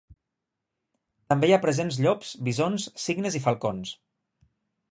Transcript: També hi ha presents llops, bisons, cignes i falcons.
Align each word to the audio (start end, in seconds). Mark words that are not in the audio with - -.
També 1.33 1.49
hi 1.49 1.53
ha 1.57 1.59
presents 1.65 1.99
llops, 2.05 2.31
bisons, 2.49 2.87
cignes 3.07 3.39
i 3.41 3.43
falcons. 3.47 3.93